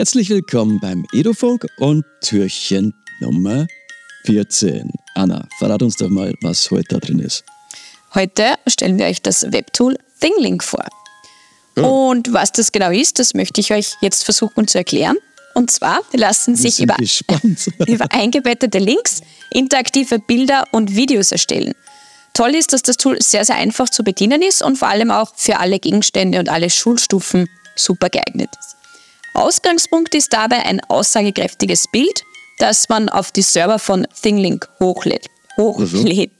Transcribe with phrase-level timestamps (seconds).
[0.00, 3.66] Herzlich willkommen beim Edofunk und Türchen Nummer
[4.24, 4.90] 14.
[5.14, 7.44] Anna, verrat uns doch mal, was heute da drin ist.
[8.14, 10.86] Heute stellen wir euch das Webtool ThingLink vor.
[11.76, 12.08] Oh.
[12.08, 15.18] Und was das genau ist, das möchte ich euch jetzt versuchen zu erklären.
[15.54, 16.96] Und zwar lassen sich über,
[17.86, 19.20] über eingebettete Links
[19.50, 21.74] interaktive Bilder und Videos erstellen.
[22.32, 25.34] Toll ist, dass das Tool sehr, sehr einfach zu bedienen ist und vor allem auch
[25.36, 28.79] für alle Gegenstände und alle Schulstufen super geeignet ist.
[29.34, 32.24] Ausgangspunkt ist dabei ein aussagekräftiges Bild,
[32.58, 35.26] das man auf die Server von ThingLink hochlädt.
[35.56, 36.32] hochlädt.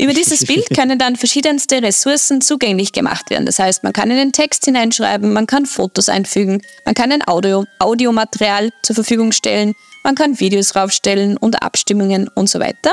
[0.00, 3.44] Über dieses Bild können dann verschiedenste Ressourcen zugänglich gemacht werden.
[3.44, 7.66] Das heißt, man kann einen Text hineinschreiben, man kann Fotos einfügen, man kann ein Audio,
[7.78, 12.92] Audiomaterial zur Verfügung stellen, man kann Videos raufstellen und Abstimmungen und so weiter.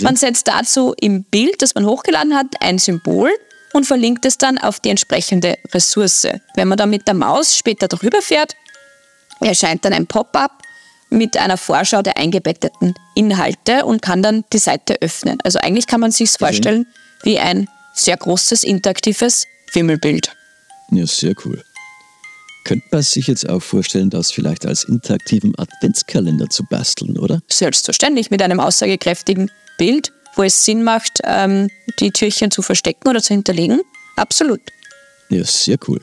[0.00, 3.30] Man setzt dazu im Bild, das man hochgeladen hat, ein Symbol
[3.72, 6.26] und verlinkt es dann auf die entsprechende Ressource.
[6.54, 8.54] Wenn man dann mit der Maus später drüber fährt,
[9.48, 10.62] erscheint dann ein Pop-up
[11.10, 15.38] mit einer Vorschau der eingebetteten Inhalte und kann dann die Seite öffnen.
[15.42, 16.86] Also eigentlich kann man sich vorstellen
[17.22, 20.34] wie ein sehr großes interaktives Wimmelbild.
[20.90, 21.62] Ja, sehr cool.
[22.64, 27.40] Könnte man sich jetzt auch vorstellen, das vielleicht als interaktiven Adventskalender zu basteln, oder?
[27.48, 31.68] Selbstverständlich mit einem aussagekräftigen Bild, wo es Sinn macht, ähm,
[31.98, 33.80] die Türchen zu verstecken oder zu hinterlegen.
[34.16, 34.60] Absolut.
[35.30, 36.00] Ja, sehr cool.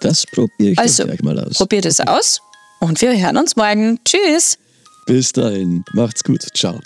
[0.00, 1.54] Das probiere ich also, gleich mal aus.
[1.54, 2.40] Probiert es aus
[2.80, 3.98] und wir hören uns morgen.
[4.04, 4.58] Tschüss.
[5.06, 5.84] Bis dahin.
[5.94, 6.46] Macht's gut.
[6.54, 6.80] Ciao.